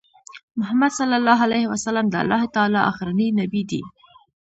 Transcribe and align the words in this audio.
محمد 0.59 0.91
صلی 0.99 1.15
الله 1.19 1.39
عليه 1.47 1.65
وسلم 1.73 2.05
د 2.09 2.15
الله 2.23 2.43
تعالی 2.55 2.79
آخرنی 2.91 3.27
نبی 3.39 3.63
دی 3.69 3.81